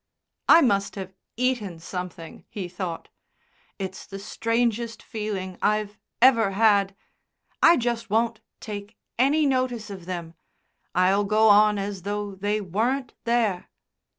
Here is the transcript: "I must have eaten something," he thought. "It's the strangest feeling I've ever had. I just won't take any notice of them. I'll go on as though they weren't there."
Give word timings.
"I 0.49 0.61
must 0.61 0.95
have 0.95 1.13
eaten 1.37 1.77
something," 1.77 2.43
he 2.49 2.67
thought. 2.67 3.09
"It's 3.77 4.07
the 4.07 4.17
strangest 4.17 5.03
feeling 5.03 5.59
I've 5.61 5.99
ever 6.23 6.49
had. 6.53 6.95
I 7.61 7.77
just 7.77 8.09
won't 8.09 8.41
take 8.59 8.97
any 9.19 9.45
notice 9.45 9.91
of 9.91 10.07
them. 10.07 10.33
I'll 10.95 11.23
go 11.23 11.49
on 11.49 11.77
as 11.77 12.01
though 12.01 12.33
they 12.33 12.59
weren't 12.59 13.13
there." 13.25 13.69